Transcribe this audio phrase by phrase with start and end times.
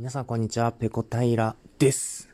[0.00, 2.30] 皆さんこんにちは、ペコ平です。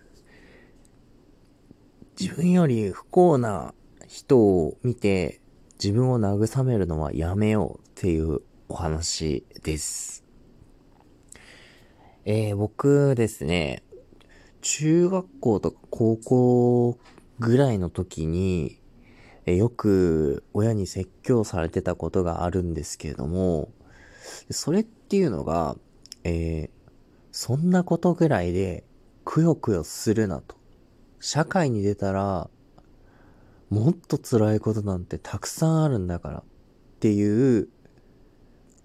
[2.16, 3.74] 自分より不幸な
[4.06, 5.40] 人を見て
[5.82, 10.24] 自分を慰めるのはやめようっていうお話です。
[12.24, 13.82] えー、僕ですね、
[14.60, 16.98] 中学校とか高校
[17.40, 18.78] ぐらいの時に、
[19.44, 23.72] えよく親に説教されてたことがあるんですけれども、
[24.50, 25.76] それっていうのが、
[26.22, 26.75] えー、
[27.38, 28.82] そんなことぐらいで
[29.22, 30.56] くよくよするなと。
[31.20, 32.48] 社会に出たら、
[33.68, 36.44] もっと辛いことなんてたくさんあるんだからっ
[36.98, 37.68] ていう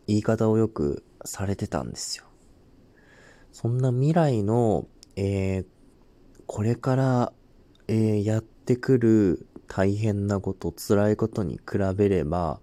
[0.05, 2.25] 言い方をよくされてたんですよ。
[3.53, 5.65] そんな未来の、えー、
[6.45, 7.33] これから、
[7.87, 12.59] えー、やってくる大変なこと、辛いことに比べれば、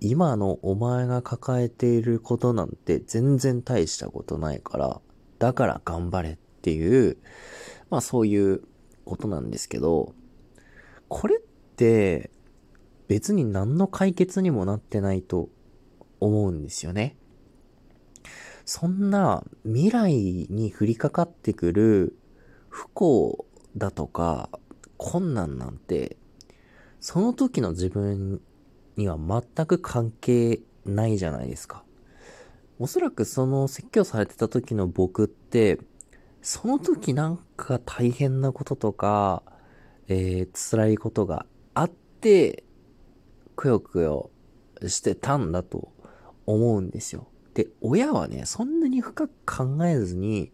[0.00, 5.00] 今のお前が抱えていることなんて全然大したことないから、
[5.38, 7.18] だから頑張れっていう、
[7.90, 8.62] まあそういう
[9.04, 10.14] ことなんですけど、
[11.08, 11.40] これっ
[11.76, 12.30] て
[13.08, 15.48] 別に何の解決にもなってないと
[16.20, 17.16] 思うんですよね。
[18.64, 20.12] そんな未来
[20.48, 22.16] に降りかかってくる
[22.68, 23.46] 不幸
[23.76, 24.48] だとか
[24.96, 26.16] 困難なんて、
[27.00, 28.40] その時の自分
[29.00, 31.82] には全く関係ないじゃないですか。
[32.78, 35.78] おそらくその説教されてた時の僕って、
[36.42, 39.42] その時なんか大変なこととか、
[40.08, 42.64] えー、辛いことがあって、
[43.56, 44.30] くよくよ
[44.86, 45.92] してたんだと
[46.46, 47.28] 思うんですよ。
[47.54, 50.52] で、親はね、そんなに深く考えずに、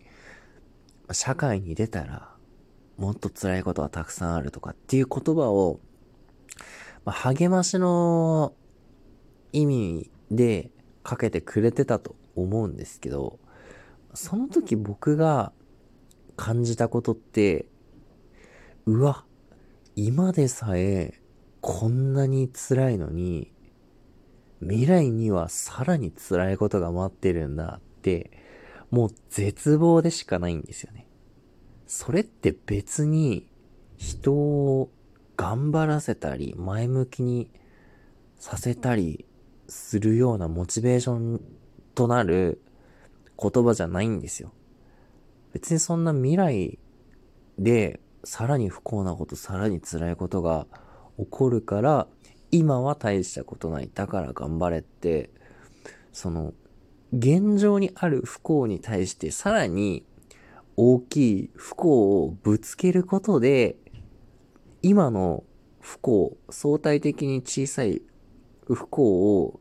[1.13, 2.35] 社会に出たら、
[2.97, 5.81] もっと辛いことはたくさんあるとかっていう言葉を
[7.07, 8.53] まあ、励ましの
[9.53, 10.71] 意味で
[11.05, 13.39] かけてくれてたと思うんですけど、
[14.13, 15.53] その時僕が
[16.37, 17.67] 感じたことって、
[18.87, 19.25] うわ、
[19.95, 21.21] 今でさえ
[21.61, 23.53] こんなに辛いのに、
[24.61, 28.33] 未来にはさらに辛いことが待ってるんだって、
[28.91, 31.07] もう絶望でしかないんですよね。
[31.87, 33.49] それって別に
[33.97, 34.91] 人を
[35.37, 37.51] 頑張らせたり、前向きに
[38.39, 39.27] させたり
[39.69, 41.41] するようなモチベーション
[41.95, 42.63] となる
[43.41, 44.53] 言葉じゃないんですよ。
[45.53, 46.79] 別にそんな未来
[47.59, 50.67] でさらに不幸なこと、さらに辛いことが
[51.19, 52.07] 起こるから、
[52.51, 53.91] 今は大したことない。
[53.93, 55.31] だから頑張れって、
[56.13, 56.55] その、
[57.13, 60.05] 現状にある不幸に対してさらに
[60.77, 63.77] 大きい不幸をぶつけることで
[64.89, 65.43] 今の
[65.81, 68.03] 不幸、相対的に小さい
[68.69, 69.59] 不幸を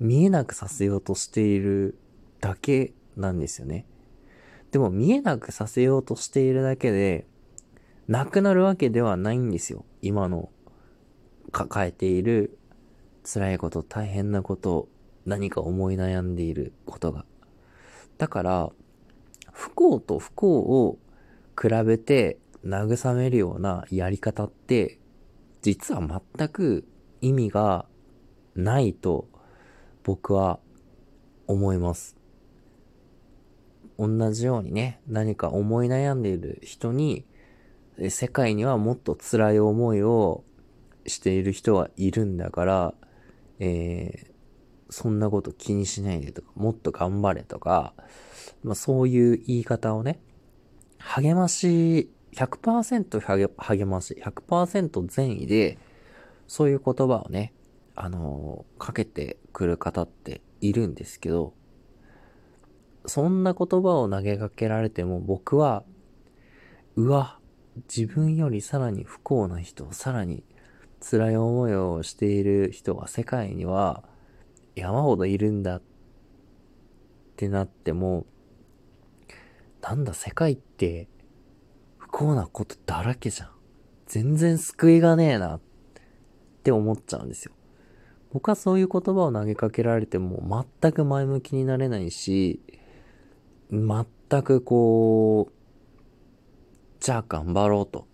[0.00, 1.96] 見えなくさせようとしている
[2.40, 3.86] だけなんですよね。
[4.72, 7.24] でも見えなくさせようとしているだけで、
[8.08, 9.84] なくなるわけではないんですよ。
[10.02, 10.50] 今の
[11.52, 12.58] 抱えている
[13.22, 14.88] 辛いこと、大変なこと、
[15.24, 17.24] 何か思い悩んでいることが。
[18.18, 18.72] だから、
[19.52, 20.98] 不幸と不幸を
[21.56, 24.98] 比べて慰めるようなやり方って、
[25.62, 26.86] 実は全く
[27.20, 27.86] 意味が
[28.54, 29.28] ないと
[30.02, 30.58] 僕は
[31.46, 32.16] 思います。
[33.98, 37.24] 同じようにね、何か思い悩んでいる人に、
[38.08, 40.42] 世界にはもっと辛い思いを
[41.06, 42.94] している人はいるんだから、
[43.60, 44.32] えー、
[44.90, 47.94] そんなこと気にしないでとか、もっと頑張れとか、
[48.62, 50.20] まあそういう言い方をね、
[50.98, 53.20] 励まし100%
[53.56, 55.78] 励まし、100%善意で、
[56.46, 57.54] そういう言葉をね、
[57.94, 61.54] あのー、かけてくる方っているんですけど、
[63.06, 65.84] そんな言葉を投げかけられても僕は、
[66.96, 67.38] うわ、
[67.94, 70.44] 自分よりさらに不幸な人、さらに
[71.00, 74.04] 辛い思いをしている人が世界には
[74.74, 75.82] 山ほどいるんだっ
[77.36, 78.26] てなっても、
[79.82, 81.08] なんだ世界って
[82.16, 83.48] 幸なことだらけじゃん。
[84.06, 85.60] 全然救いがねえなっ
[86.62, 87.52] て思っちゃうんですよ。
[88.32, 92.60] 僕はそういう言葉を投げかけられても全く前向きになれないし、
[93.68, 95.52] 全くこう、
[97.00, 98.06] じゃあ頑張ろうと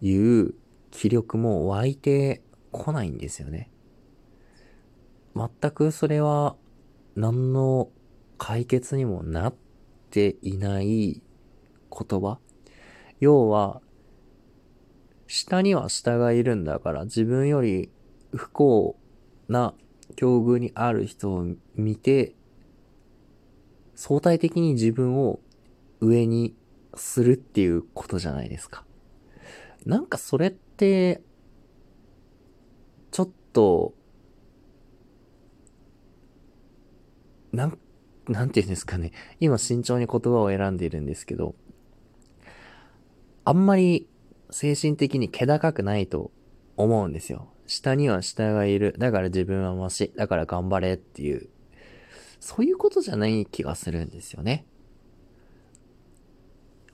[0.00, 0.54] いう
[0.90, 3.70] 気力も湧いてこないんですよね。
[5.36, 6.56] 全くそれは
[7.14, 7.90] 何の
[8.38, 9.54] 解決にもなっ
[10.10, 11.22] ていない
[11.92, 12.40] 言葉
[13.20, 13.80] 要は、
[15.26, 17.90] 下には下がいるんだから、自分より
[18.34, 18.96] 不幸
[19.48, 19.74] な
[20.16, 22.34] 境遇にある人を見て、
[23.94, 25.40] 相対的に自分を
[26.00, 26.54] 上に
[26.94, 28.84] するっていうことじゃないですか。
[29.86, 31.22] なんかそれって、
[33.10, 33.94] ちょっと、
[37.52, 37.78] なん、
[38.28, 39.12] なんて言うんですかね。
[39.38, 41.54] 今慎重に言葉を選んでいるんですけど、
[43.44, 44.08] あんまり
[44.50, 46.30] 精神的に気高くないと
[46.76, 47.48] 思うんですよ。
[47.66, 48.94] 下には下がいる。
[48.98, 50.12] だから自分はマシ。
[50.16, 51.48] だから頑張れっていう。
[52.40, 54.66] そういうことじゃない気がするんですよね。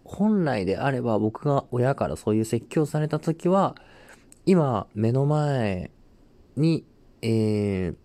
[0.05, 3.77] 本来であれば僕が親からそういう説教された時は、
[4.47, 5.91] 今目の前
[6.57, 6.85] に、
[7.23, 7.97] えー、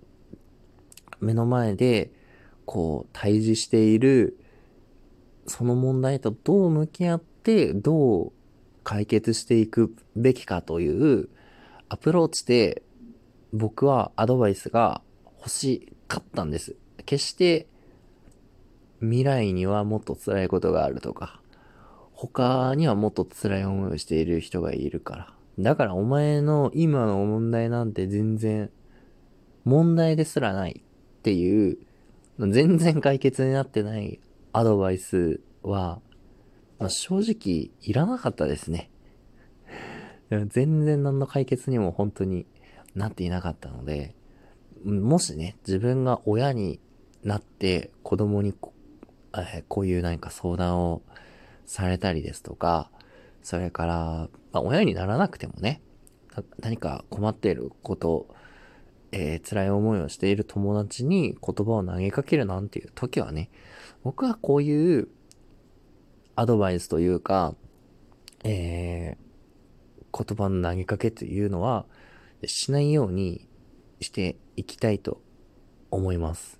[1.19, 2.11] 目の前で
[2.65, 4.37] こう対峙している
[5.47, 8.33] その問題とどう向き合ってどう
[8.85, 11.27] 解決していくべきかという
[11.89, 12.83] アプローチで
[13.51, 15.01] 僕はアドバイスが
[15.39, 16.77] 欲しかったんです。
[17.05, 17.67] 決して
[19.01, 21.41] 未来にはもっと辛いことがあるとか、
[22.13, 25.33] 他にはもっと辛い思いをしている人がいるから。
[25.59, 28.69] だからお前の今の問題なんて全然
[29.63, 31.77] 問題ですらないっていう、
[32.39, 34.19] 全然解決になってない
[34.53, 36.01] アドバイスは、
[36.85, 38.91] まあ、正直いらなかったですね。
[40.29, 42.45] 全然何の解決にも本当に
[42.93, 44.13] なっていなかったので、
[44.83, 46.79] もしね、自分が親に
[47.23, 48.71] なって子供にこ,、
[49.35, 51.01] えこういう何か相談を
[51.65, 52.91] されたりですとか、
[53.41, 55.81] それから、まあ、親にならなくてもね、
[56.59, 58.27] 何か困っていること、
[59.11, 63.49] えー、辛い思いをしている友達に言葉を投げかけるなんていう時はね、
[64.03, 65.07] 僕はこういう
[66.35, 67.55] アドバイスというか、
[68.43, 71.85] えー、言葉の投げかけというのは、
[72.45, 73.47] しないように
[74.01, 75.21] していきたいと
[75.91, 76.59] 思います。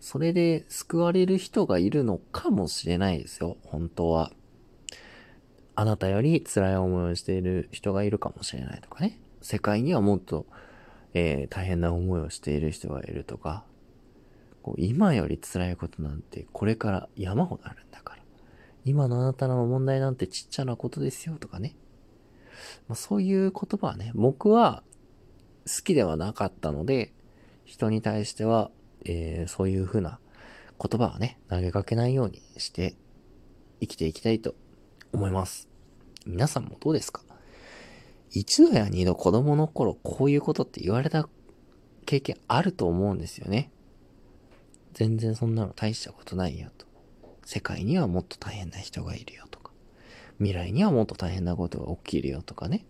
[0.00, 4.32] それで救われる人がいるのかもしれないですよ、本当は。
[5.76, 9.20] あなたより辛い思いをしている人がいるかもしれないとかね。
[9.40, 10.46] 世界にはもっと、
[11.14, 13.64] えー、大変な思いをしている人がいるとか。
[14.64, 18.23] こう今より辛いことなんてこれから山ほどあるんだから。
[18.84, 21.76] 今のあなたの問題なんてちっちゃなことですよとかね。
[22.88, 24.82] まあ、そういう言葉はね、僕は
[25.66, 27.12] 好きではなかったので、
[27.64, 28.70] 人に対しては、
[29.04, 30.20] えー、そういうふうな
[30.78, 32.94] 言葉はね、投げかけないようにして
[33.80, 34.54] 生きていきたいと
[35.12, 35.68] 思います。
[36.26, 37.22] 皆さんもどうですか？
[38.30, 41.28] 一度や二度子供の頃こういうことって言われた
[42.04, 43.70] 経験あると思うんですよね。
[44.92, 46.86] 全然そんなの大したことないよと。
[47.44, 49.72] 世界にはもっと大変な人がいるよとか、
[50.38, 52.86] 未来にはもっと大変なことが起きるよとかね。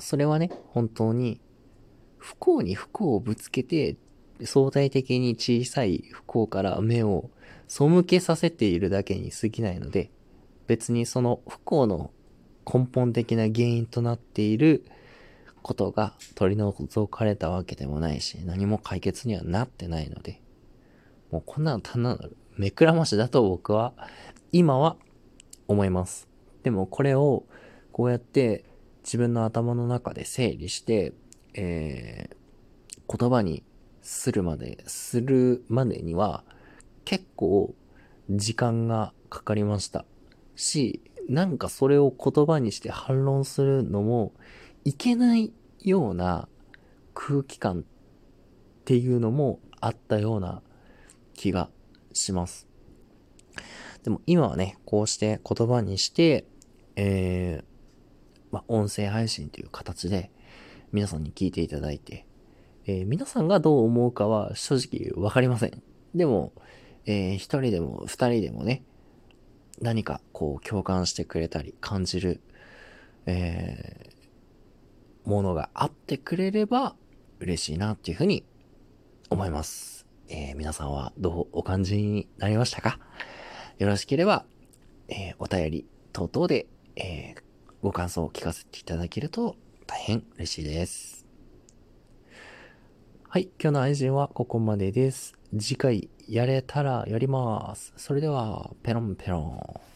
[0.00, 1.40] それはね、本当に
[2.18, 3.96] 不幸に不幸をぶつけて、
[4.42, 7.30] 相対的に小さい不幸から目を
[7.68, 10.10] 背けさせているだけに過ぎないので、
[10.66, 12.10] 別にその不幸の
[12.66, 14.84] 根本的な原因となっている
[15.62, 20.40] ことが取り除かれたわけでもないし、何も解決にはなってないので、
[21.30, 23.92] もうこんなの単なる目くらましだと僕は
[24.52, 24.96] 今は
[25.66, 26.28] 思います。
[26.62, 27.44] でもこれを
[27.92, 28.64] こうやって
[29.02, 31.12] 自分の頭の中で整理して、
[31.54, 33.62] えー、言葉に
[34.02, 36.44] するまで、するまでには
[37.04, 37.74] 結構
[38.30, 40.04] 時間がかかりました。
[40.56, 44.32] し、なんかそれを言葉にして反論するのも
[44.84, 46.48] いけないような
[47.14, 47.82] 空気感っ
[48.84, 50.62] ていうのもあったような
[51.34, 51.70] 気が
[52.14, 52.66] します。
[54.02, 56.46] でも今はね、こうして言葉にして、
[56.96, 57.64] えー、
[58.50, 60.30] まあ、音声配信という形で
[60.92, 62.26] 皆さんに聞いていただいて、
[62.86, 65.82] えー、皆さんがどう思うかは正直わかりません。
[66.14, 66.52] でも、
[67.06, 68.84] えー、一人でも二人でもね、
[69.80, 72.40] 何かこう共感してくれたり感じる、
[73.26, 76.94] えー、ものがあってくれれば
[77.40, 78.44] 嬉しいなっていうふうに
[79.30, 79.93] 思います。
[80.28, 82.98] えー、皆さんはどうお感じになりましたか？
[83.78, 84.44] よろしければ、
[85.08, 86.66] えー、お便り等々で、
[86.96, 87.42] えー、
[87.82, 91.26] ご感想を聞かせていただけると大変嬉しいです。
[93.28, 95.34] はい、今日の愛人はここまでです。
[95.58, 97.92] 次回やれたらやります。
[97.96, 99.93] それでは、ペロンペロン。